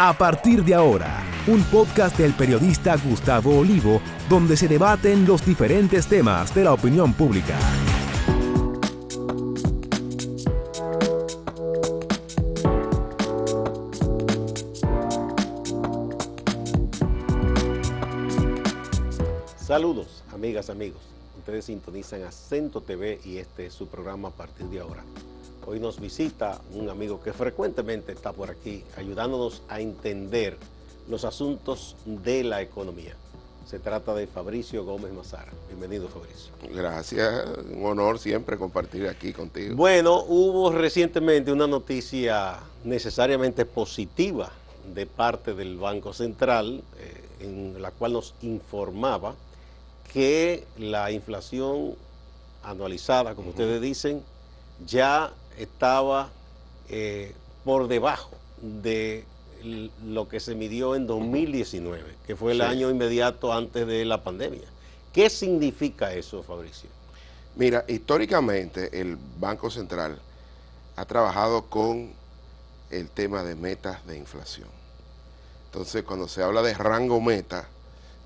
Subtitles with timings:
[0.00, 6.06] A partir de ahora, un podcast del periodista Gustavo Olivo, donde se debaten los diferentes
[6.06, 7.58] temas de la opinión pública.
[19.56, 21.02] Saludos, amigas, amigos.
[21.40, 25.02] Ustedes sintonizan Acento TV y este es su programa a partir de ahora.
[25.70, 30.56] Hoy nos visita un amigo que frecuentemente está por aquí ayudándonos a entender
[31.10, 33.14] los asuntos de la economía.
[33.66, 35.52] Se trata de Fabricio Gómez Mazara.
[35.66, 36.52] Bienvenido, Fabricio.
[36.74, 39.76] Gracias, un honor siempre compartir aquí contigo.
[39.76, 44.50] Bueno, hubo recientemente una noticia necesariamente positiva
[44.94, 49.34] de parte del Banco Central, eh, en la cual nos informaba
[50.14, 51.94] que la inflación
[52.62, 54.22] anualizada, como ustedes dicen,
[54.86, 56.30] ya estaba
[56.88, 58.30] eh, por debajo
[58.62, 59.24] de
[60.04, 64.68] lo que se midió en 2019, que fue el año inmediato antes de la pandemia.
[65.12, 66.88] ¿Qué significa eso, Fabricio?
[67.56, 70.18] Mira, históricamente el Banco Central
[70.96, 72.12] ha trabajado con
[72.90, 74.68] el tema de metas de inflación.
[75.66, 77.68] Entonces, cuando se habla de rango meta,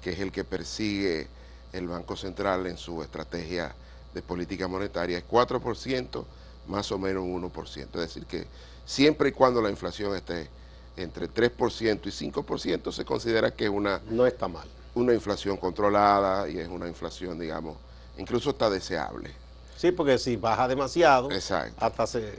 [0.02, 1.28] que es el que persigue
[1.72, 3.74] el Banco Central en su estrategia
[4.12, 6.24] de política monetaria, es 4%
[6.66, 7.86] más o menos un 1%.
[7.86, 8.46] Es decir, que
[8.84, 10.48] siempre y cuando la inflación esté
[10.96, 14.00] entre 3% y 5%, se considera que es una...
[14.10, 14.66] No está mal.
[14.94, 17.76] Una inflación controlada y es una inflación, digamos,
[18.18, 19.30] incluso está deseable.
[19.76, 21.74] Sí, porque si baja demasiado, Exacto.
[21.84, 22.34] hasta se,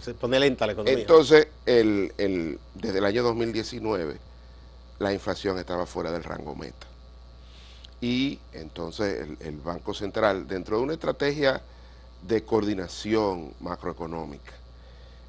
[0.00, 0.98] se, pone lenta la economía.
[0.98, 4.16] Entonces, el, el, desde el año 2019,
[4.98, 6.86] la inflación estaba fuera del rango meta.
[8.00, 11.62] Y entonces el, el Banco Central, dentro de una estrategia
[12.22, 14.52] de coordinación macroeconómica,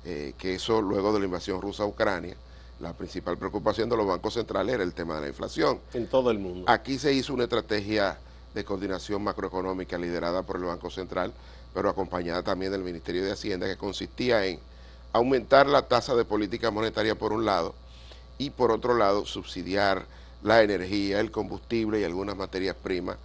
[0.06, 2.36] eh, que eso luego de la invasión rusa a Ucrania,
[2.80, 5.80] la principal preocupación de los bancos centrales era el tema de la inflación.
[5.94, 6.70] En todo el mundo.
[6.70, 8.18] Aquí se hizo una estrategia
[8.54, 11.34] de coordinación macroeconómica liderada por el Banco Central,
[11.74, 14.60] pero acompañada también del Ministerio de Hacienda, que consistía en
[15.12, 17.74] aumentar la tasa de política monetaria por un lado
[18.38, 20.06] y por otro lado subsidiar
[20.44, 23.18] la energía, el combustible y algunas materias primas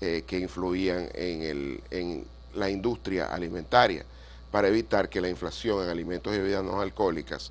[0.00, 2.24] eh, que influían en, el, en
[2.54, 4.04] la industria alimentaria
[4.50, 7.50] para evitar que la inflación en alimentos y bebidas no alcohólicas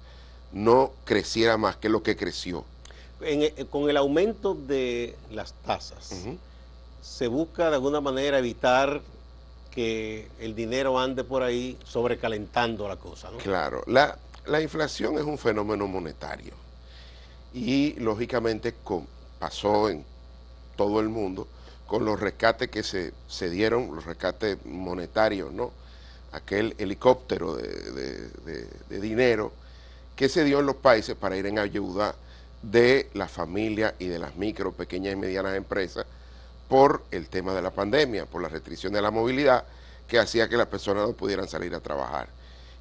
[0.52, 2.64] no creciera más que lo que creció.
[3.22, 6.26] Eh, con el aumento de las tasas,
[7.02, 9.02] se busca de alguna manera evitar
[9.72, 13.32] que el dinero ande por ahí sobrecalentando la cosa.
[13.32, 13.38] ¿no?
[13.38, 16.54] Claro, la, la inflación es un fenómeno monetario
[17.54, 19.08] y lógicamente con,
[19.40, 20.04] pasó en
[20.76, 21.48] todo el mundo
[21.92, 25.74] con los rescates que se, se dieron, los rescates monetarios, ¿no?
[26.32, 28.30] Aquel helicóptero de,
[28.88, 29.52] de, dinero
[30.16, 32.16] que se dio en los países para ir en ayuda
[32.62, 36.06] de las familias y de las micro, pequeñas y medianas empresas
[36.70, 39.66] por el tema de la pandemia, por la restricción de la movilidad
[40.08, 42.30] que hacía que las personas no pudieran salir a trabajar.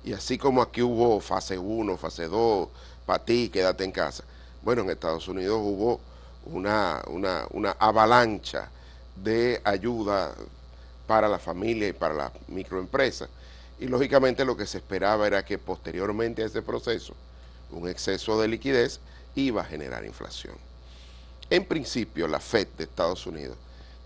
[0.05, 2.69] Y así como aquí hubo fase 1, fase 2,
[3.05, 4.23] para ti, quédate en casa.
[4.63, 5.99] Bueno, en Estados Unidos hubo
[6.45, 8.71] una, una, una avalancha
[9.17, 10.35] de ayuda
[11.07, 13.29] para la familia y para las microempresas.
[13.79, 17.15] Y lógicamente lo que se esperaba era que posteriormente a ese proceso,
[17.71, 19.01] un exceso de liquidez
[19.35, 20.55] iba a generar inflación.
[21.49, 23.57] En principio, la FED de Estados Unidos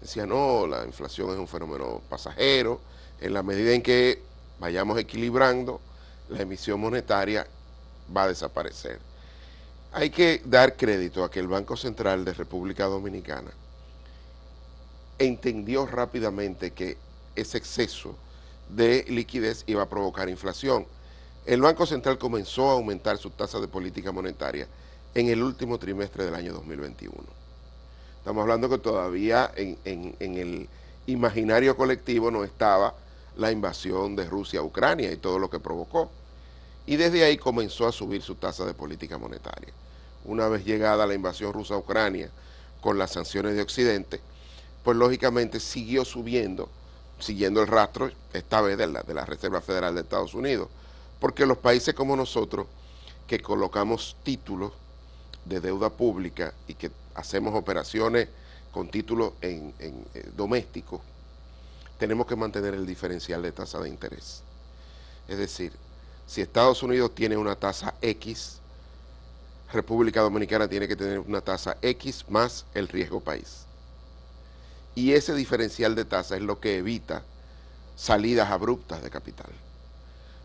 [0.00, 2.80] decía, no, la inflación es un fenómeno pasajero,
[3.20, 4.22] en la medida en que
[4.58, 5.80] vayamos equilibrando,
[6.28, 7.46] la emisión monetaria
[8.14, 8.98] va a desaparecer.
[9.92, 13.50] Hay que dar crédito a que el Banco Central de República Dominicana
[15.18, 16.96] entendió rápidamente que
[17.36, 18.14] ese exceso
[18.68, 20.86] de liquidez iba a provocar inflación.
[21.46, 24.66] El Banco Central comenzó a aumentar su tasa de política monetaria
[25.14, 27.14] en el último trimestre del año 2021.
[28.18, 30.68] Estamos hablando que todavía en, el
[31.06, 32.94] imaginario colectivo no estaba
[33.36, 36.10] la invasión de Rusia a Ucrania y todo lo que provocó.
[36.86, 39.72] Y desde ahí comenzó a subir su tasa de política monetaria.
[40.24, 42.30] Una vez llegada la invasión rusa a Ucrania
[42.80, 44.20] con las sanciones de Occidente,
[44.84, 46.68] pues lógicamente siguió subiendo,
[47.18, 50.68] siguiendo el rastro, esta vez de la, de la Reserva Federal de Estados Unidos,
[51.18, 52.66] porque los países como nosotros,
[53.26, 54.72] que colocamos títulos
[55.46, 58.28] de deuda pública y que hacemos operaciones
[58.70, 61.00] con títulos en, eh, domésticos,
[61.98, 64.42] tenemos que mantener el diferencial de tasa de interés.
[65.26, 65.72] Es decir,
[66.26, 68.58] si Estados Unidos tiene una tasa X,
[69.72, 73.63] República Dominicana tiene que tener una tasa X más el riesgo país.
[74.94, 77.22] Y ese diferencial de tasa es lo que evita
[77.96, 79.50] salidas abruptas de capital.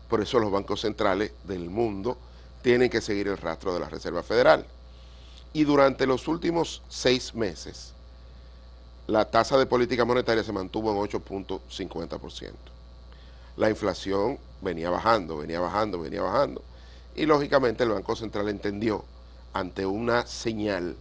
[0.08, 2.18] Por eso los bancos centrales del mundo
[2.62, 4.66] tienen que seguir el rastro de la Reserva Federal.
[5.52, 7.92] Y durante los últimos seis meses,
[9.06, 12.52] la tasa de política monetaria se mantuvo en 8.50%.
[13.56, 16.62] La inflación venía bajando, venía bajando, venía bajando.
[17.16, 19.04] Y lógicamente el Banco Central entendió
[19.52, 20.96] ante una señal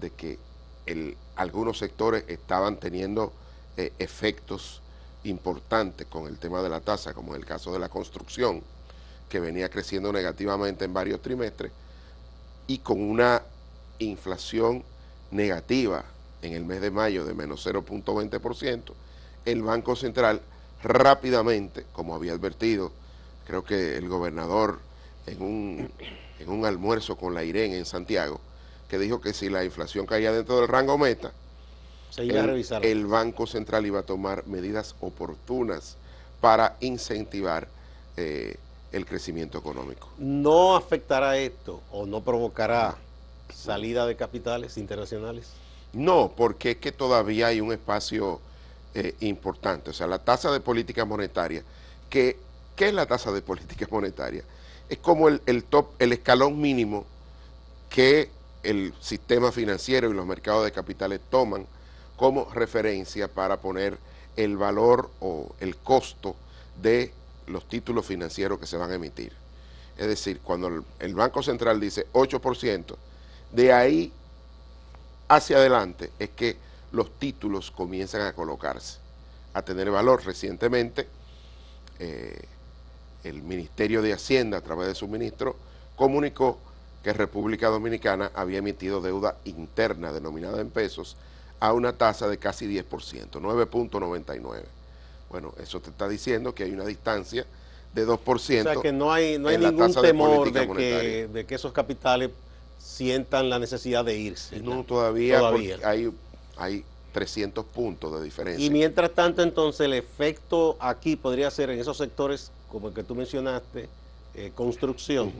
[0.00, 0.38] de que
[1.36, 3.32] algunos sectores estaban teniendo
[3.76, 4.80] eh, efectos
[5.24, 8.62] importantes con el tema de la tasa, como en el caso de la construcción,
[9.28, 11.72] que venía creciendo negativamente en varios trimestres,
[12.66, 13.42] y con una
[13.98, 14.84] inflación
[15.30, 16.04] negativa
[16.42, 18.92] en el mes de mayo de menos 0.20%,
[19.44, 20.40] el Banco Central
[20.82, 22.92] rápidamente, como había advertido,
[23.46, 24.80] creo que el gobernador
[25.26, 25.90] en un,
[26.38, 28.40] en un almuerzo con la IREN en Santiago,
[28.94, 31.32] que dijo que si la inflación caía dentro del rango meta,
[32.16, 35.96] el, el Banco Central iba a tomar medidas oportunas
[36.40, 37.66] para incentivar
[38.16, 38.56] eh,
[38.92, 40.10] el crecimiento económico.
[40.18, 42.94] ¿No afectará esto o no provocará
[43.52, 45.50] salida de capitales internacionales?
[45.92, 48.38] No, porque es que todavía hay un espacio
[48.94, 49.90] eh, importante.
[49.90, 51.64] O sea, la tasa de política monetaria,
[52.08, 52.38] que,
[52.76, 54.44] ¿qué es la tasa de política monetaria?
[54.88, 57.04] Es como el, el, top, el escalón mínimo
[57.90, 58.30] que
[58.64, 61.66] el sistema financiero y los mercados de capitales toman
[62.16, 63.98] como referencia para poner
[64.36, 66.34] el valor o el costo
[66.80, 67.12] de
[67.46, 69.32] los títulos financieros que se van a emitir.
[69.96, 72.96] Es decir, cuando el Banco Central dice 8%,
[73.52, 74.12] de ahí
[75.28, 76.56] hacia adelante es que
[76.92, 78.98] los títulos comienzan a colocarse,
[79.52, 80.24] a tener valor.
[80.24, 81.08] Recientemente,
[81.98, 82.44] eh,
[83.24, 85.56] el Ministerio de Hacienda, a través de su ministro,
[85.96, 86.58] comunicó
[87.04, 91.16] que República Dominicana había emitido deuda interna denominada en pesos
[91.60, 94.62] a una tasa de casi 10%, 9.99.
[95.28, 97.44] Bueno, eso te está diciendo que hay una distancia
[97.94, 98.20] de 2%.
[98.26, 102.30] O sea, que no hay, no hay ningún temor de, que, de que esos capitales
[102.78, 104.60] sientan la necesidad de irse.
[104.60, 105.46] No, todavía,
[105.84, 106.10] hay,
[106.56, 108.64] hay 300 puntos de diferencia.
[108.64, 113.02] Y mientras tanto, entonces, el efecto aquí podría ser en esos sectores, como el que
[113.02, 113.88] tú mencionaste,
[114.34, 115.32] eh, construcción,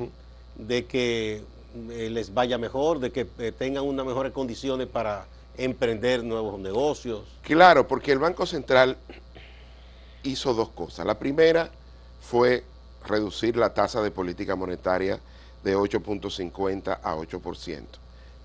[0.57, 1.43] de que
[1.91, 5.27] eh, les vaya mejor, de que eh, tengan unas mejores condiciones para
[5.57, 7.23] emprender nuevos negocios.
[7.43, 8.97] Claro, porque el Banco Central
[10.23, 11.05] hizo dos cosas.
[11.07, 11.71] La primera
[12.21, 12.65] fue
[13.07, 15.21] reducir la tasa de política monetaria
[15.63, 17.83] de 8.50 a 8%.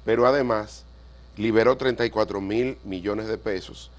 [0.05, 0.85] Pero además
[1.37, 3.91] liberó 34 mil millones de pesos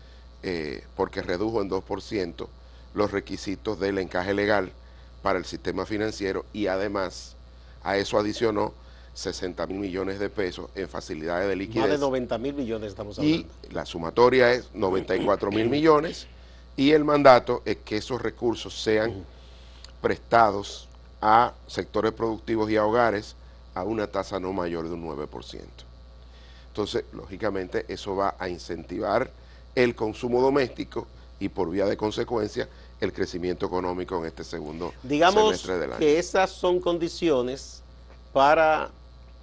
[0.43, 2.47] eh, porque redujo en 2%
[2.95, 4.73] los requisitos del encaje legal
[5.23, 7.37] para el sistema financiero y además
[7.83, 8.75] a eso adicionó
[9.15, 11.83] 60 mil millones de pesos en facilidades de liquidez.
[11.83, 13.39] Más de 90 mil millones estamos hablando.
[13.39, 16.27] Y la sumatoria es 94 mil millones
[16.77, 19.25] y el mandato es que esos recursos sean
[20.01, 20.89] prestados
[21.21, 23.37] a sectores productivos y a hogares
[23.75, 25.61] a una tasa no mayor de un 9%.
[26.69, 29.31] Entonces, lógicamente, eso va a incentivar
[29.75, 31.07] el consumo doméstico
[31.39, 32.69] y por vía de consecuencia
[33.01, 35.99] el crecimiento económico en este segundo semestre del año.
[35.99, 37.83] que esas son condiciones
[38.33, 38.91] para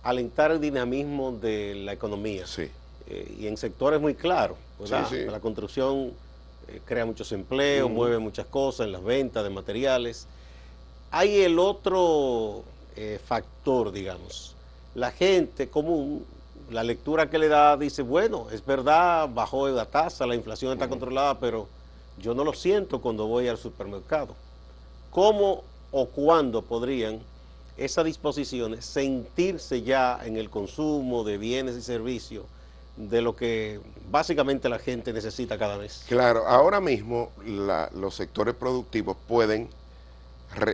[0.09, 2.45] alentar el dinamismo de la economía.
[2.47, 2.69] Sí.
[3.07, 4.57] Eh, y en sectores muy claros.
[4.89, 6.11] La construcción
[6.67, 10.27] eh, crea muchos empleos, mueve muchas cosas en las ventas de materiales
[11.11, 12.63] hay el otro
[12.95, 14.55] eh, factor, digamos.
[14.95, 16.25] La gente común,
[16.69, 20.89] la lectura que le da, dice, bueno, es verdad, bajó la tasa, la inflación está
[20.89, 21.67] controlada, pero
[22.19, 24.35] yo no lo siento cuando voy al supermercado.
[25.11, 27.19] ¿Cómo o cuándo podrían
[27.77, 32.45] esas disposiciones sentirse ya en el consumo de bienes y servicios
[32.97, 33.79] de lo que
[34.09, 36.03] básicamente la gente necesita cada vez?
[36.07, 39.69] Claro, ahora mismo los sectores productivos pueden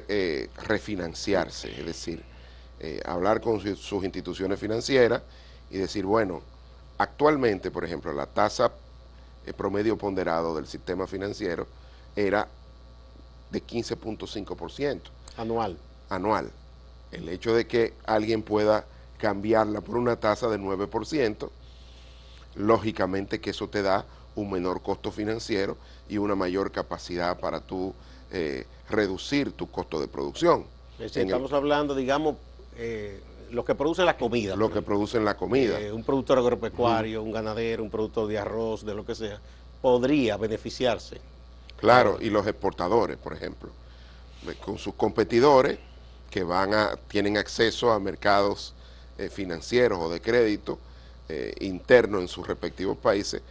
[0.07, 2.23] eh, refinanciarse, es decir,
[2.79, 5.21] eh, hablar con sus instituciones financieras
[5.69, 6.41] y decir, bueno,
[6.97, 8.71] actualmente, por ejemplo, la tasa
[9.45, 11.67] eh, promedio ponderado del sistema financiero
[12.15, 12.47] era
[13.51, 15.01] de 15.5%.
[15.37, 15.77] Anual.
[16.09, 16.51] Anual.
[17.13, 18.85] El hecho de que alguien pueda
[19.17, 21.49] cambiarla por una tasa de 9%,
[22.55, 24.05] lógicamente que eso te da
[24.35, 25.77] un menor costo financiero
[26.09, 27.93] y una mayor capacidad para tú
[28.31, 30.65] eh, reducir tu costo de producción.
[30.99, 32.35] estamos hablando, digamos,
[32.75, 34.55] eh, lo que produce la comida.
[34.55, 35.79] Lo que producen la comida.
[35.79, 39.39] Eh, un productor agropecuario, un ganadero, un productor de arroz, de lo que sea,
[39.81, 41.21] podría beneficiarse.
[41.77, 43.69] Claro, y los exportadores, por ejemplo,
[44.65, 45.77] con sus competidores
[46.33, 48.73] que van a, tienen acceso a mercados
[49.29, 50.79] financieros o de crédito
[51.59, 53.43] interno en sus respectivos países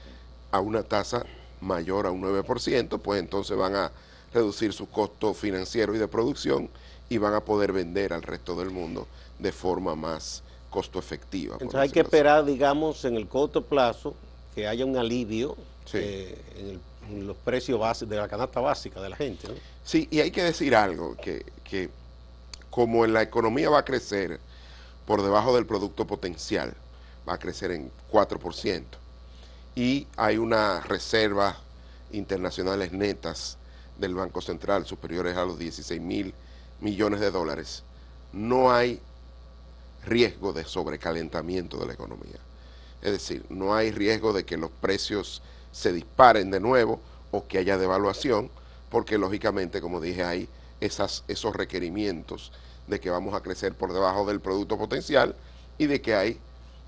[0.51, 1.25] a una tasa
[1.61, 3.93] mayor a un 9%, pues entonces van a
[4.35, 6.69] reducir su costo financiero y de producción
[7.09, 9.07] y van a poder vender al resto del mundo
[9.39, 11.55] de forma más costo efectiva.
[11.61, 14.15] Entonces hay que esperar, digamos, en el corto plazo
[14.57, 15.57] que haya un alivio
[15.93, 16.37] eh,
[17.09, 19.47] en, los precios base, de la canasta básica de la gente.
[19.85, 21.91] Sí, y hay que decir algo, que, que
[22.73, 24.41] como la economía va a crecer
[25.07, 26.75] por debajo del producto potencial,
[27.29, 28.83] va a crecer en 4%,
[29.77, 31.59] y hay unas reservas
[32.13, 33.59] internacionales netas
[33.99, 36.33] del Banco Central superiores a los 16 mil
[36.81, 37.83] millones de dólares,
[38.33, 39.03] no hay
[40.07, 42.41] riesgo de sobrecalentamiento de la economía.
[43.03, 47.01] Es decir, no hay riesgo de que los precios se disparen de nuevo
[47.33, 48.51] o que haya devaluación,
[48.89, 50.49] porque lógicamente, como dije, hay
[50.81, 52.51] esas, esos requerimientos
[52.87, 55.35] de que vamos a crecer por debajo del producto potencial
[55.79, 56.39] y de que hay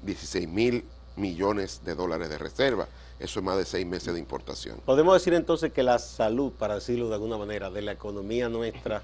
[0.02, 0.84] 16 mil
[1.16, 2.88] millones de dólares de reserva.
[3.18, 4.78] Eso es más de seis meses de importación.
[4.84, 9.02] Podemos decir entonces que la salud, para decirlo de alguna manera, de la economía nuestra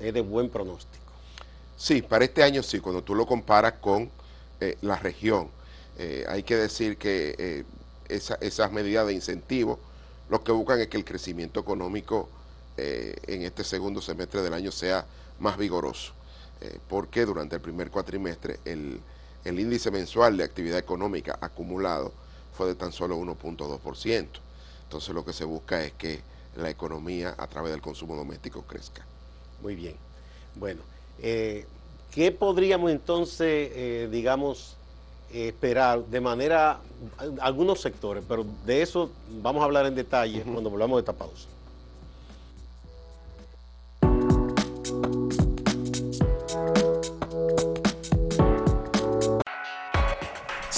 [0.00, 1.04] es de buen pronóstico.
[1.76, 4.10] Sí, para este año sí, cuando tú lo comparas con
[4.60, 5.48] eh, la región.
[5.98, 7.64] Eh, hay que decir que eh,
[8.08, 9.78] esas medidas de incentivo
[10.28, 12.28] lo que buscan es que el crecimiento económico
[12.76, 15.04] en este segundo semestre del año sea
[15.40, 16.12] más vigoroso,
[16.88, 19.00] porque durante el primer cuatrimestre el,
[19.44, 22.12] el índice mensual de actividad económica acumulado
[22.52, 24.28] fue de tan solo 1.2%.
[24.84, 26.20] Entonces lo que se busca es que
[26.56, 29.04] la economía a través del consumo doméstico crezca.
[29.62, 29.94] Muy bien.
[30.56, 30.82] Bueno,
[31.22, 31.66] eh,
[32.10, 34.76] ¿qué podríamos entonces, eh, digamos,
[35.32, 36.80] esperar de manera,
[37.40, 39.10] algunos sectores, pero de eso
[39.42, 41.46] vamos a hablar en detalle cuando volvamos de esta pausa?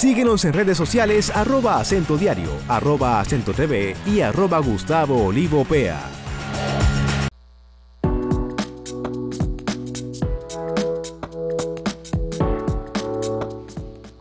[0.03, 5.97] Síguenos en redes sociales arroba acento diario, arroba acento TV y arroba Gustavo Olivo Pea.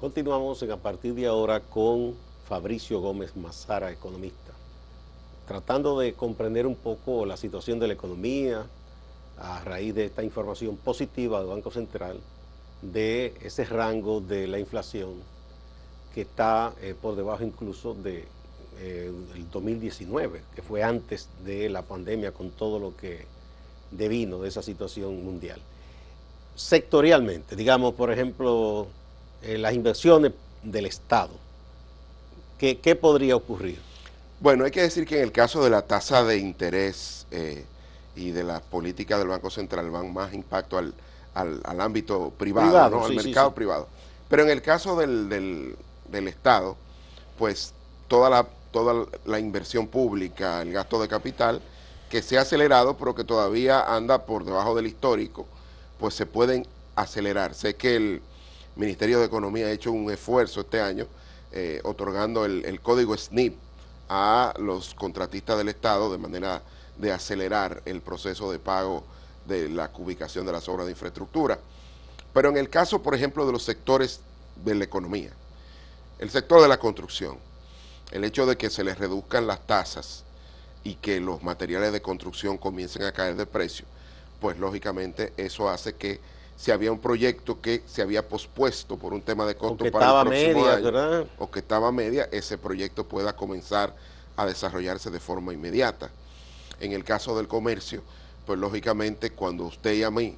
[0.01, 2.15] Continuamos en a partir de ahora con
[2.49, 4.53] Fabricio Gómez Mazara, economista,
[5.49, 8.67] tratando de comprender un poco la situación de la economía
[9.37, 12.21] a raíz de esta información positiva del Banco Central
[12.83, 15.32] de ese rango de la inflación
[16.14, 18.26] que está eh, por debajo incluso de
[18.78, 19.12] eh,
[19.52, 23.26] 2019, que fue antes de la pandemia con todo lo que
[23.90, 25.61] devino de esa situación mundial.
[26.57, 28.88] Sectorialmente, digamos, por ejemplo,
[29.42, 31.33] eh, las inversiones del Estado,
[32.59, 33.78] ¿qué, podría ocurrir?
[34.40, 37.64] Bueno, hay que decir que en el caso de la tasa de interés eh,
[38.16, 40.95] y de las políticas del Banco Central van más impacto al,
[41.35, 43.88] ámbito privado, al mercado privado.
[44.28, 45.76] Pero en el caso del, del
[46.28, 46.76] Estado,
[47.38, 47.73] pues
[48.09, 51.61] toda la, toda la inversión pública, el gasto de capital,
[52.09, 55.47] que se ha acelerado, pero que todavía anda por debajo del histórico,
[55.99, 57.54] pues se pueden acelerar.
[57.54, 58.23] Sé que el
[58.76, 61.07] Ministerio de Economía ha hecho un esfuerzo este año
[61.52, 63.57] eh, otorgando el, el, código SNIP
[64.09, 66.62] a los contratistas del Estado de manera
[66.99, 69.04] de acelerar el proceso de pago
[69.47, 71.59] de la ubicación de las obras de infraestructura.
[72.33, 74.21] Pero en el caso, por ejemplo, de los sectores
[74.64, 75.33] de la economía,
[76.23, 77.37] el sector de la construcción,
[78.12, 80.23] el hecho de que se les reduzcan las tasas
[80.85, 83.87] y que los materiales de construcción comiencen a caer de precio,
[84.41, 86.21] pues lógicamente eso hace que
[86.57, 90.29] si había un proyecto que se había pospuesto por un tema de costo para el
[90.29, 93.93] próximo año, o que estaba media, ese proyecto pueda comenzar
[94.37, 96.09] a desarrollarse de forma inmediata.
[96.79, 98.00] En el caso del comercio,
[98.47, 100.37] pues lógicamente cuando usted y a mí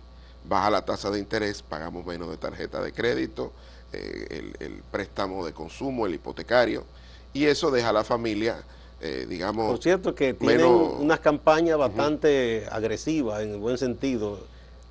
[0.48, 3.52] baja la tasa de interés, pagamos menos de tarjeta de crédito,
[3.94, 6.84] eh, el, préstamo de consumo, el hipotecario,
[7.32, 8.62] y eso deja a la familia,
[9.00, 9.70] eh, digamos...
[9.70, 14.38] Por cierto que tienen unas campañas bastante agresivas, en el buen sentido,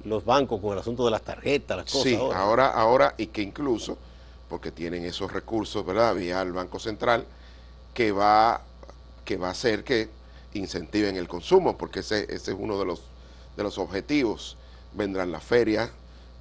[0.03, 2.03] los bancos con el asunto de las tarjetas, las cosas.
[2.03, 2.67] Sí, ahora.
[2.67, 3.97] ahora, y que incluso,
[4.49, 7.25] porque tienen esos recursos, ¿verdad?, vía el Banco Central,
[7.93, 8.61] que va,
[9.23, 10.09] que va a hacer que
[10.53, 13.01] incentiven el consumo, porque ese, ese es uno de los,
[13.55, 14.57] de los objetivos.
[14.93, 15.89] Vendrán las ferias,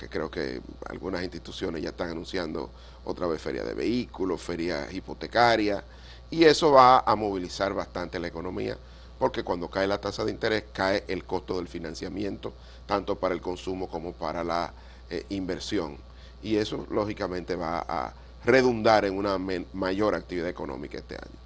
[0.02, 2.70] que creo que algunas instituciones ya están anunciando
[3.04, 5.84] otra vez feria de vehículos, feria hipotecaria,
[6.28, 8.76] y eso va a movilizar bastante la economía,
[9.16, 12.52] porque cuando cae la tasa de interés cae el costo del financiamiento,
[12.84, 14.72] tanto para el consumo como para la
[15.08, 15.96] eh, inversión,
[16.42, 18.12] y eso lógicamente va a
[18.44, 19.38] redundar en una
[19.72, 21.38] mayor actividad económica este año.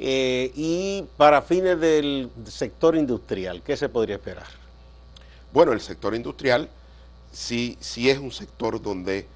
[0.00, 4.48] Eh, y para fines del sector industrial, ¿qué se podría esperar?
[5.52, 6.68] Bueno, el sector industrial
[7.32, 9.26] sí es un sector donde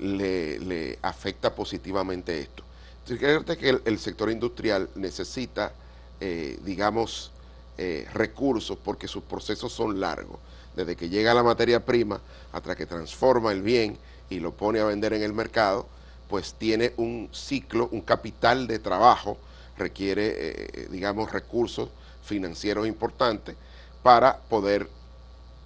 [0.00, 2.62] le, afecta positivamente esto.
[3.04, 5.72] Fíjate que el, sector industrial necesita,
[6.20, 7.32] eh, digamos,
[7.78, 10.38] eh, recursos porque sus procesos son largos.
[10.76, 12.20] Desde que llega la materia prima
[12.52, 15.86] hasta que transforma el bien y lo pone a vender en el mercado,
[16.28, 19.36] pues tiene un ciclo, un capital de trabajo,
[19.76, 21.88] requiere, eh, digamos, recursos
[22.22, 23.56] financieros importantes
[24.02, 24.88] para poder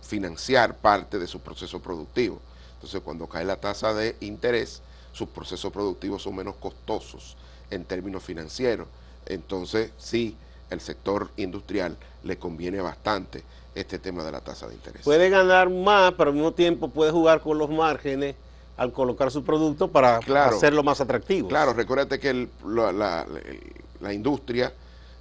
[0.04, 2.40] financiar parte de su proceso productivo.
[2.74, 4.82] Entonces, cuando cae la tasa de interés,
[5.12, 7.36] sus procesos productivos son menos costosos
[7.70, 8.86] en términos financieros.
[9.26, 10.36] Entonces, sí,
[10.70, 13.42] el sector industrial le conviene bastante
[13.74, 15.02] este tema de la tasa de interés.
[15.02, 18.36] Puede ganar más, pero al mismo tiempo puede jugar con los márgenes
[18.76, 21.48] al colocar su producto para hacerlo más atractivo.
[21.48, 24.72] Claro, recuérdate que la, industria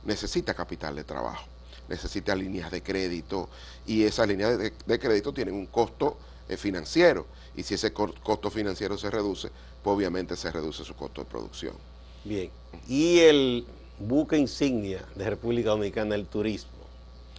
[0.04, 1.46] necesita capital de trabajo,
[1.90, 3.50] necesita líneas de crédito
[3.86, 6.18] y esas líneas de, crédito tienen un costo
[6.50, 7.25] eh, financiero
[7.56, 9.50] y si ese costo financiero se reduce,
[9.84, 11.75] pues obviamente se reduce su costo de producción.
[12.24, 12.50] Bien,
[12.88, 13.66] y el
[14.00, 16.72] buque insignia de República Dominicana, el turismo.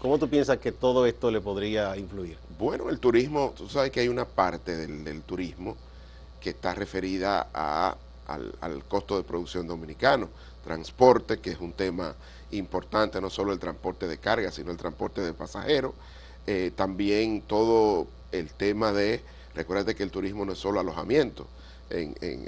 [0.00, 2.36] ¿Cómo tú piensas que todo esto le podría influir?
[2.58, 5.76] Bueno, el turismo, tú sabes que hay una parte del, turismo
[6.40, 7.48] que está referida
[8.26, 10.28] al, costo de producción dominicano,
[10.62, 12.14] transporte, que es un tema
[12.54, 15.92] importante, no solo el transporte de carga, sino el transporte de pasajeros,
[16.46, 19.22] eh, también todo el tema de,
[19.54, 21.46] recuérdate que el turismo no es solo alojamiento,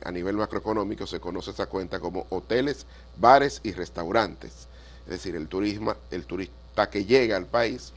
[0.05, 2.87] a nivel macroeconómico se conoce esa cuenta como hoteles,
[3.17, 4.67] bares y restaurantes.
[5.05, 7.93] Es decir, el turismo, el turista que llega al país,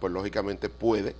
[0.00, 1.14] pues lógicamente puede,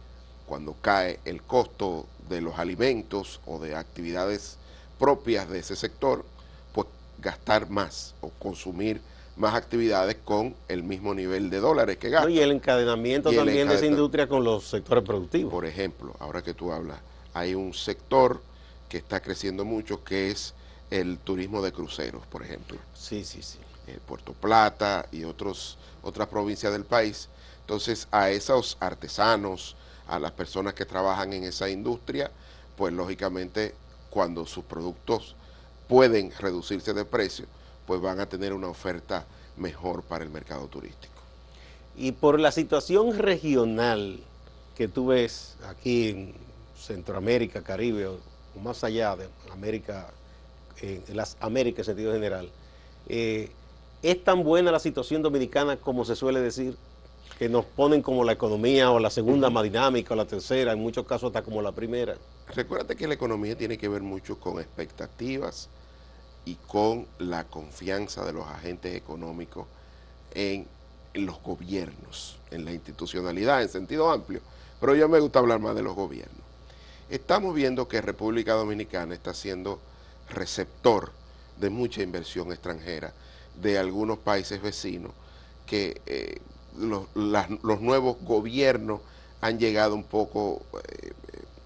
[0.46, 4.58] cuando cae el costo de los alimentos o de actividades
[4.98, 6.24] propias de ese sector,
[6.72, 6.86] pues
[7.18, 9.00] gastar más o consumir
[9.36, 12.30] más actividades con el mismo nivel de dólares que gasta.
[12.30, 15.52] y el encadenamiento también de esa industria con los sectores productivos.
[15.52, 16.98] Por ejemplo, ahora que tú hablas,
[17.34, 18.40] hay un sector
[18.88, 20.54] que está creciendo mucho que es
[20.90, 22.78] el turismo de cruceros, por ejemplo.
[22.94, 23.58] Sí, sí, sí.
[23.86, 27.28] Eh, Puerto Plata y otros, otras provincias del país.
[27.60, 29.76] Entonces, a esos artesanos,
[30.08, 32.30] a las personas que trabajan en esa industria,
[32.76, 33.74] pues lógicamente
[34.08, 35.34] cuando sus productos
[35.88, 37.46] pueden reducirse de precio,
[37.86, 41.14] pues van a tener una oferta mejor para el mercado turístico.
[41.96, 44.20] Y por la situación regional
[44.76, 46.34] que tú ves aquí en
[46.78, 48.18] Centroamérica, Caribe o,
[48.62, 50.08] más allá de América,
[50.82, 52.50] en las Américas en sentido general,
[53.08, 53.50] eh,
[54.02, 56.76] ¿Es tan buena la situación dominicana como se suele decir?
[57.38, 60.78] Que nos ponen como la economía o la segunda más dinámica o la tercera, en
[60.78, 62.16] muchos casos hasta como la primera.
[62.54, 65.68] Recuérdate que la economía tiene que ver mucho con expectativas
[66.46, 69.66] y con la confianza de los agentes económicos
[70.32, 70.66] en,
[71.12, 74.40] los gobiernos, en la institucionalidad en sentido amplio.
[74.80, 76.40] Pero yo me gusta hablar más de los gobiernos.
[77.10, 79.80] Estamos viendo que República Dominicana está siendo
[80.30, 81.10] receptor
[81.58, 83.12] de mucha inversión extranjera
[83.60, 85.12] de algunos países vecinos
[85.66, 86.38] que eh,
[86.78, 87.08] los,
[87.80, 89.00] nuevos gobiernos
[89.40, 91.12] han llegado un poco, eh,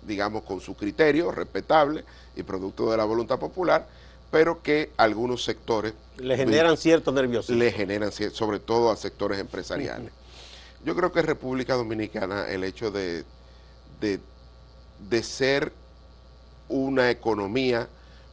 [0.06, 3.86] digamos, con su criterio respetable y producto de la voluntad popular,
[4.30, 5.94] pero que algunos sectores...
[6.16, 7.58] Le generan cierto nerviosismo.
[7.58, 10.12] Le generan, sobre todo a sectores empresariales.
[10.84, 13.24] Yo creo que República Dominicana, el hecho de,
[14.00, 14.20] de,
[15.08, 15.72] de ser
[16.68, 17.88] una economía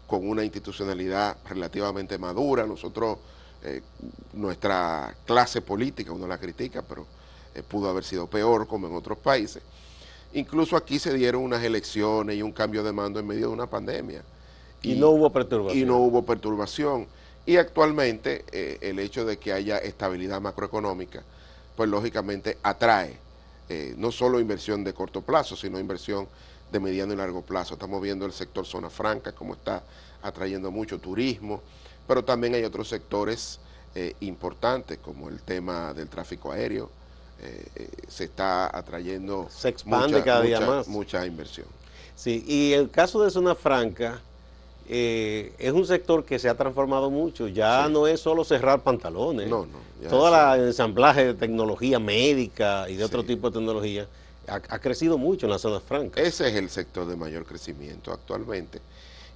[0.06, 3.18] con una institucionalidad relativamente madura, nosotros
[3.64, 3.82] eh,
[4.34, 7.06] nuestra clase política, uno la critica, pero
[7.54, 9.64] eh, pudo haber sido peor como en otros países.
[10.34, 13.68] Incluso aquí se dieron unas elecciones y un cambio de mando en medio de una
[13.68, 14.22] pandemia.
[14.82, 15.82] Y, no hubo perturbación.
[15.82, 17.08] Y no hubo perturbación.
[17.46, 21.24] Y actualmente eh, el hecho de que haya estabilidad macroeconómica,
[21.76, 23.26] pues lógicamente atrae
[23.98, 26.26] no solo inversión de corto plazo, sino inversión
[26.72, 27.74] de mediano y largo plazo.
[27.74, 29.84] Estamos viendo el sector zona franca, como está
[30.22, 31.62] atrayendo mucho turismo,
[32.08, 33.60] pero también hay otros sectores
[33.96, 36.90] eh, importantes, como el tema del tráfico aéreo.
[37.40, 40.88] Eh, eh, se está atrayendo se expande mucha, cada día más.
[40.88, 41.68] mucha inversión.
[42.16, 44.20] Sí, y el caso de Zona Franca
[44.90, 47.48] es un sector que se ha transformado mucho.
[47.48, 49.50] Ya no es solo cerrar pantalones.
[49.50, 50.10] No, no.
[50.10, 54.08] Todo el ensamblaje de tecnología médica y de otro tipo de tecnología
[54.48, 56.22] ha, crecido mucho en la Zona Franca.
[56.22, 58.80] Ese es el sector de mayor crecimiento actualmente.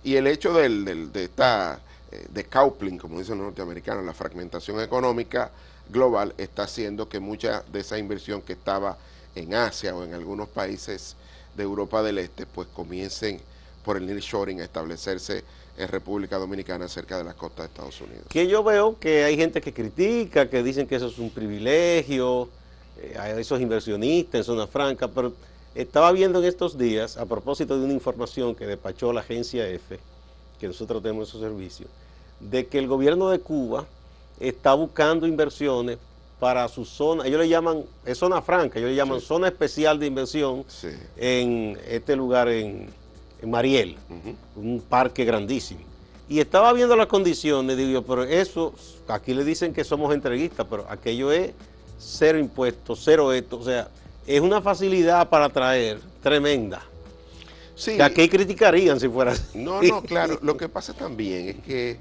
[0.04, 1.80] Y el hecho del, de esta
[2.12, 5.52] eh, de coupling, como dicen los norteamericanos, la fragmentación económica
[5.90, 8.98] global está haciendo que mucha de esa inversión que estaba
[9.36, 11.16] en Asia o en algunos países
[11.56, 13.42] de Europa del Este, pues comiencen
[13.84, 15.44] por el nearshoring a establecerse
[15.78, 18.26] en República Dominicana cerca de las costas de Estados Unidos.
[18.30, 22.50] Que yo veo que hay gente que critica, que dicen que eso es un privilegio,
[23.02, 25.34] eh, a esos inversionistas en zona franca, pero
[25.74, 30.00] estaba viendo en estos días, a propósito de una información que despachó la agencia EFE,
[30.60, 31.90] que nosotros tenemos esos servicios,
[32.40, 33.86] de que el gobierno de Cuba
[34.40, 35.98] está buscando inversiones
[36.40, 40.08] para su zona, ellos le llaman, es zona franca, ellos le llaman zona especial de
[40.08, 40.66] inversión
[41.16, 42.90] en este lugar en,
[43.42, 43.98] en Mariel,
[44.56, 45.82] un parque grandísimo.
[46.30, 48.74] Y estaba viendo las condiciones, digo, pero eso,
[49.08, 51.52] aquí le dicen que somos entreguistas, pero aquello es
[52.00, 53.90] cero impuestos, cero esto, o sea,
[54.26, 56.82] es una facilidad para traer tremenda.
[57.76, 57.96] Sí.
[57.98, 59.58] Que aquí criticarían si fuera así.
[59.58, 60.40] No, no, claro.
[60.42, 61.98] Lo que pasa también es que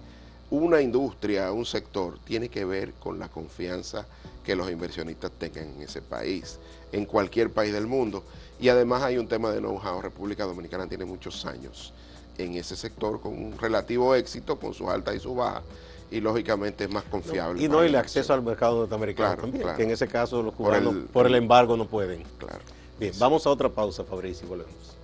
[0.50, 4.06] una industria, un sector, tiene que ver con la confianza
[4.44, 6.58] que los inversionistas tengan en ese país,
[6.92, 8.22] en cualquier país del mundo.
[8.60, 10.02] Y además hay un tema de know-how.
[10.02, 11.92] República Dominicana tiene muchos años
[12.36, 15.62] en ese sector con un relativo éxito, con sus altas y sus bajas,
[16.10, 17.62] y lógicamente es más confiable.
[17.62, 21.26] y no, el acceso al mercado norteamericano también, que en ese caso los cubanos por
[21.26, 22.22] el, embargo no pueden.
[22.38, 22.60] Claro.
[22.98, 24.99] Bien, vamos a otra pausa, Fabricio, y volvemos.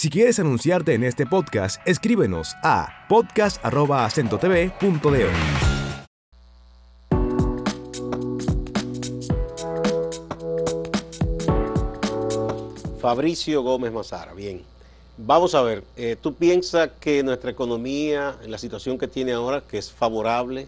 [0.00, 5.26] Si quieres anunciarte en este podcast, escríbenos a podcast.acentotv.de.
[12.98, 14.62] Fabricio Gómez Mazara, bien.
[15.18, 19.76] Vamos a ver, eh, ¿tú piensas que nuestra economía, la situación que tiene ahora, que
[19.76, 20.66] es favorable,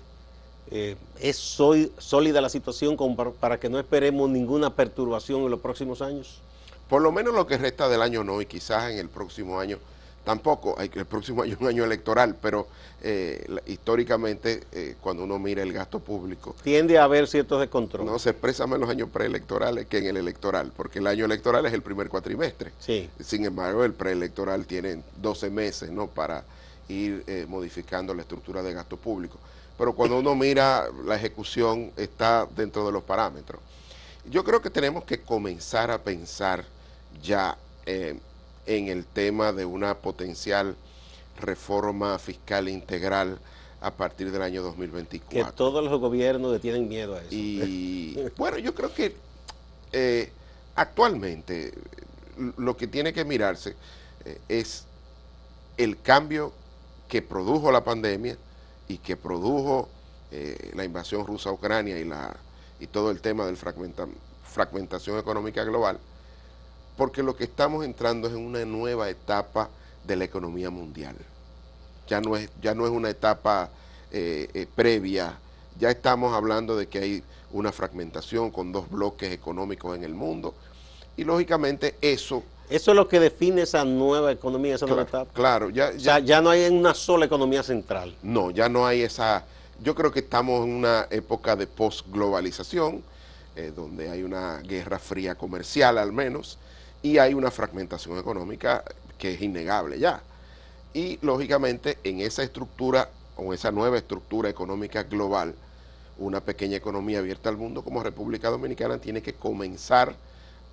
[0.70, 2.98] eh, es sólida la situación
[3.40, 6.42] para que no esperemos ninguna perturbación en los próximos años?
[6.88, 9.78] Por lo menos lo que resta del año no, y quizás en el próximo año
[10.24, 12.68] Tampoco, el próximo año es un año electoral, pero
[13.02, 16.54] eh, históricamente eh, cuando uno mira el gasto público...
[16.62, 18.06] Tiende a haber ciertos descontrol.
[18.06, 21.24] No, se expresa más en los años preelectorales que en el electoral, porque el año
[21.24, 22.72] electoral es el primer cuatrimestre.
[22.78, 23.10] Sí.
[23.20, 26.06] Sin embargo, el preelectoral tiene 12 meses ¿no?
[26.06, 26.44] para
[26.88, 29.38] ir eh, modificando la estructura de gasto público.
[29.76, 33.60] Pero cuando uno mira la ejecución está dentro de los parámetros.
[34.30, 36.64] Yo creo que tenemos que comenzar a pensar
[37.22, 37.56] ya
[37.86, 40.76] en el tema de una potencial
[41.40, 43.38] reforma fiscal integral
[43.80, 45.50] a partir del año 2024.
[45.50, 47.28] Que todos los gobiernos tienen miedo a eso.
[47.30, 49.14] Y bueno, yo creo que
[49.92, 50.30] eh,
[50.76, 51.72] actualmente
[52.56, 53.74] lo que tiene que mirarse
[54.24, 54.84] eh, es
[55.76, 56.52] el cambio
[57.08, 58.36] que produjo la pandemia
[58.88, 59.88] y que produjo
[60.30, 62.34] eh, la invasión rusa a Ucrania y, la,
[62.82, 63.58] y todo el tema de la
[64.44, 65.98] fragmentación económica global
[66.96, 69.68] porque lo que estamos entrando es en una nueva etapa
[70.04, 71.16] de la economía mundial.
[72.08, 73.70] Ya no es, ya no es una etapa
[74.10, 75.38] eh, eh, previa,
[75.78, 80.54] ya estamos hablando de que hay una fragmentación con dos bloques económicos en el mundo
[81.16, 82.42] y lógicamente eso...
[82.68, 85.30] Eso es lo que define esa nueva economía, esa nueva etapa.
[85.34, 88.14] Claro, ya, ya, ya no hay una sola economía central.
[88.22, 89.44] No, ya no hay esa...
[89.82, 93.02] Yo creo que estamos en una época de post-globalización,
[93.56, 96.56] eh, donde hay una guerra fría comercial al menos,
[97.02, 98.84] y hay una fragmentación económica
[99.18, 100.22] que es innegable ya.
[100.94, 105.52] Y lógicamente en esa estructura o esa nueva estructura económica global,
[106.16, 110.14] una pequeña economía abierta al mundo como República Dominicana tiene que comenzar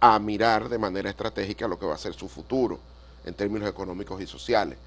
[0.02, 2.78] a mirar de manera estratégica lo que va a ser su futuro
[3.26, 4.78] en términos económicos y sociales.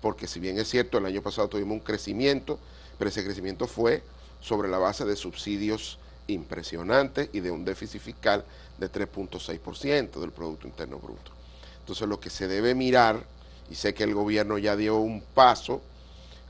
[0.00, 2.60] Porque si bien es cierto, el año pasado tuvimos un crecimiento,
[2.98, 4.02] pero ese crecimiento fue
[4.40, 8.44] sobre la base de subsidios impresionantes y de un déficit fiscal
[8.78, 11.32] de 3.6% del Producto Interno Bruto.
[11.80, 13.24] Entonces lo que se debe mirar,
[13.70, 15.82] y sé que el gobierno ya dio un paso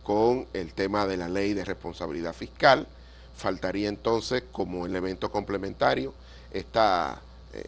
[0.02, 2.86] con el tema de la ley de responsabilidad fiscal,
[3.34, 6.12] faltaría entonces como elemento complementario
[6.52, 7.20] esta,
[7.52, 7.62] eh,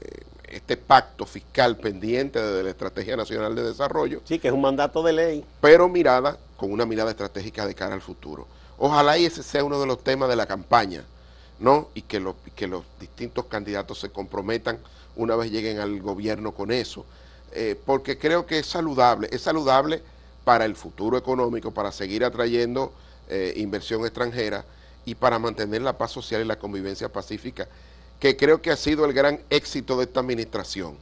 [0.48, 4.20] este pacto fiscal pendiente de la Estrategia Nacional de Desarrollo.
[4.24, 5.44] Sí, que es un mandato de ley.
[5.60, 8.46] Pero mirada con una mirada estratégica de cara al futuro.
[8.78, 11.04] Ojalá y ese sea uno de los temas de la campaña
[11.58, 11.88] ¿no?
[11.94, 12.22] Y que,
[12.54, 14.78] que los distintos candidatos se comprometan
[15.16, 17.04] una vez lleguen al gobierno con eso.
[17.52, 20.02] Eh, porque creo que es saludable, es saludable
[20.44, 22.92] para el futuro económico, para seguir atrayendo
[23.28, 24.64] eh, inversión extranjera
[25.04, 27.68] y para mantener la paz social y la convivencia pacífica,
[28.18, 30.96] que creo que ha sido el gran éxito de esta administración,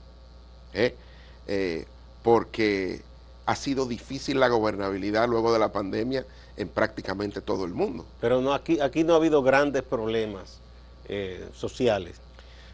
[0.74, 0.94] ¿eh?
[2.22, 3.02] porque
[3.46, 6.24] ha sido difícil la gobernabilidad luego de la pandemia
[6.56, 8.04] en prácticamente todo el mundo.
[8.20, 10.58] Pero no aquí, aquí no ha habido grandes problemas
[11.08, 12.16] eh, sociales.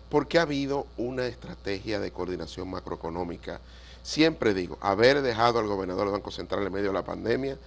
[0.08, 3.60] Porque ha habido una estrategia de coordinación macroeconómica.
[4.02, 7.58] Siempre digo, haber dejado al gobernador del Banco Central en medio de la pandemia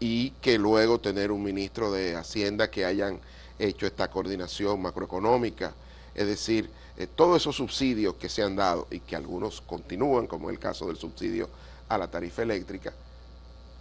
[0.00, 3.18] y que luego tener un ministro de Hacienda que hayan
[3.58, 5.74] hecho esta coordinación macroeconómica.
[6.14, 10.50] Es decir, eh, todos esos subsidios que se han dado y que algunos continúan, como
[10.50, 11.48] el caso del subsidio
[11.88, 12.92] a la tarifa eléctrica,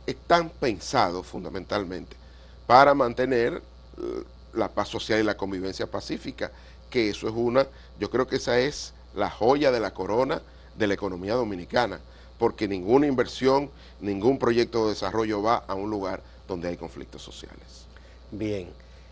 [0.07, 2.15] están pensados fundamentalmente
[2.65, 3.61] para mantener
[3.97, 6.51] eh, la paz social y la convivencia pacífica,
[6.89, 7.67] que eso es una,
[7.99, 10.41] yo creo que esa es la joya de la corona
[10.77, 11.99] de la economía dominicana,
[12.39, 17.85] porque ninguna inversión, ningún proyecto de desarrollo va a un lugar donde hay conflictos sociales.
[18.31, 18.69] Bien.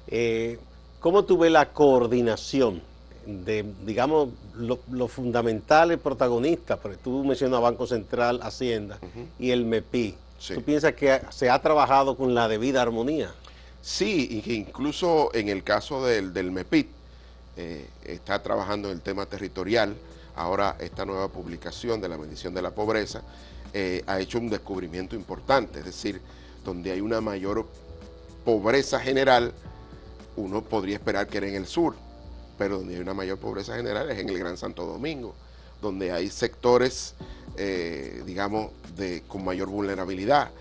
[0.08, 0.60] Eh,
[1.00, 2.82] ¿cómo tú ves la coordinación
[3.26, 6.80] de, digamos, los fundamentales protagonistas?
[6.80, 9.00] Porque tú mencionas Banco Central, Hacienda
[9.40, 10.16] y el MEPI.
[10.48, 13.34] ¿Tú piensas que se ha trabajado con la debida armonía?
[13.82, 16.88] Sí, y que incluso en el caso del, del MEPIT,
[17.58, 19.96] eh, está trabajando en el tema territorial.
[20.36, 23.22] Ahora esta nueva publicación de la medición de la pobreza
[23.74, 26.22] eh, ha hecho un descubrimiento importante, es decir,
[26.66, 27.66] donde hay una mayor
[28.44, 29.54] pobreza general,
[30.36, 31.96] uno podría esperar que era en el sur,
[32.58, 35.34] pero donde hay una mayor pobreza general es en el Gran Santo Domingo,
[35.82, 37.14] donde hay sectores,
[37.58, 40.52] eh, digamos, de, con mayor vulnerabilidad.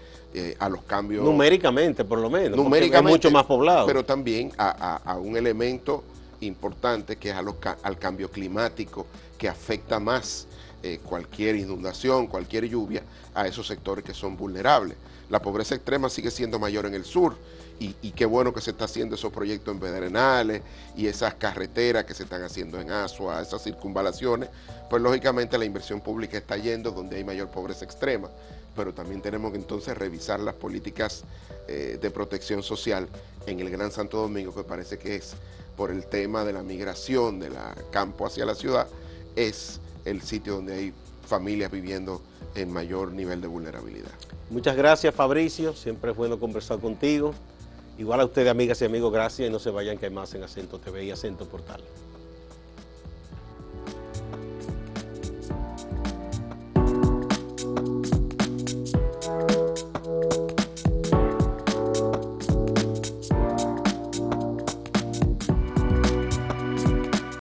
[0.58, 1.24] a los cambios.
[1.24, 2.56] Numéricamente, por lo menos.
[2.56, 3.08] Numéricamente.
[3.08, 3.86] mucho más poblado.
[3.86, 6.02] Pero también a un elemento
[6.40, 9.06] importante que es al cambio climático,
[9.38, 10.48] que afecta más
[10.86, 13.02] eh, cualquier inundación, cualquier lluvia
[13.34, 14.98] a esos sectores que son vulnerables.
[15.30, 17.36] La pobreza extrema sigue siendo mayor en el sur.
[17.80, 20.62] Y, qué bueno que se está haciendo esos proyectos en Pedrenales
[20.96, 24.48] y esas carreteras que se están haciendo en Asua, esas circunvalaciones,
[24.88, 28.30] pues lógicamente la inversión pública está yendo donde hay mayor pobreza extrema,
[28.76, 31.24] pero también tenemos que entonces revisar las políticas
[31.66, 33.08] eh, de protección social
[33.46, 35.34] en el Gran Santo Domingo, que parece que es
[35.76, 37.54] por el tema de la migración del
[37.90, 38.86] campo hacia la ciudad,
[39.34, 40.92] es el sitio donde hay
[41.26, 42.22] familias viviendo
[42.54, 44.10] en mayor nivel de vulnerabilidad.
[44.50, 47.34] Muchas gracias Fabricio, siempre es bueno conversar contigo.
[47.98, 50.42] Igual a ustedes amigas y amigos, gracias y no se vayan que hay más en
[50.42, 51.80] Acento TV y Acento Portal.